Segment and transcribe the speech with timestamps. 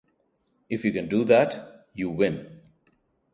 [0.67, 2.59] If you can do that, you win.